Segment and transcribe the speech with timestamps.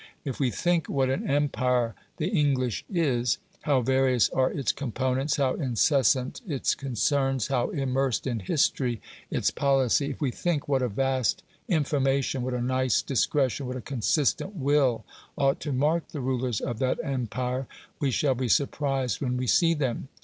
[0.25, 5.53] If we think what an empire the English is, how various are its components, how
[5.53, 11.43] incessant its concerns, how immersed in history its policy; if we think what a vast
[11.67, 15.05] information, what a nice discretion, what a consistent will
[15.37, 17.67] ought to mark the rulers of that empire,
[17.99, 20.07] we shall be surprised when we see them.